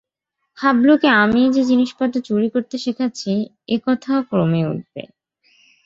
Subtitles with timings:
[0.57, 3.31] হাবলুকে আমিই যে জিনিসপত্র চুরি করতে শেখাচ্ছি
[3.67, 5.03] এ কথাও ক্রমে উঠবে।